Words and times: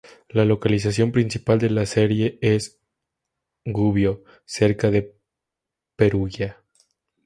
La 0.31 0.45
localización 0.45 1.11
principal 1.11 1.59
de 1.59 1.69
la 1.69 1.85
serie 1.85 2.39
es 2.41 2.79
Gubbio, 3.65 4.23
cerca 4.45 4.89
de 4.89 5.13
Perugia. 5.95 6.63